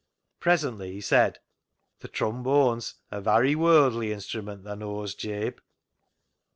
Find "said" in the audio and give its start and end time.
0.99-1.37